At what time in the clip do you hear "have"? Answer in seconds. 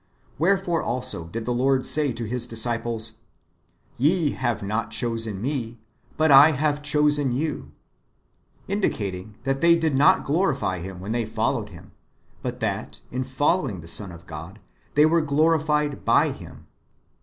4.31-4.63, 6.53-6.81